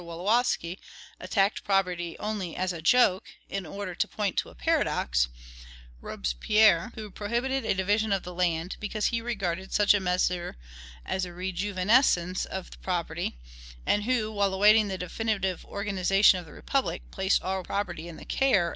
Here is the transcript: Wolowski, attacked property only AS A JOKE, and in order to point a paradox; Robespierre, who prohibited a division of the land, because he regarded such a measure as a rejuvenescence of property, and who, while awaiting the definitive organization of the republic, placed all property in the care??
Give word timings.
Wolowski, 0.01 0.79
attacked 1.19 1.63
property 1.63 2.17
only 2.17 2.55
AS 2.55 2.73
A 2.73 2.81
JOKE, 2.81 3.35
and 3.51 3.67
in 3.67 3.67
order 3.71 3.93
to 3.93 4.07
point 4.07 4.41
a 4.43 4.55
paradox; 4.55 5.27
Robespierre, 6.01 6.91
who 6.95 7.11
prohibited 7.11 7.65
a 7.65 7.75
division 7.75 8.11
of 8.11 8.23
the 8.23 8.33
land, 8.33 8.77
because 8.79 9.05
he 9.13 9.21
regarded 9.21 9.71
such 9.71 9.93
a 9.93 9.99
measure 9.99 10.57
as 11.05 11.23
a 11.23 11.29
rejuvenescence 11.29 12.47
of 12.47 12.81
property, 12.81 13.37
and 13.85 14.05
who, 14.05 14.31
while 14.31 14.55
awaiting 14.55 14.87
the 14.87 14.97
definitive 14.97 15.63
organization 15.65 16.39
of 16.39 16.47
the 16.47 16.51
republic, 16.51 17.03
placed 17.11 17.43
all 17.43 17.63
property 17.63 18.07
in 18.07 18.17
the 18.17 18.25
care?? 18.25 18.69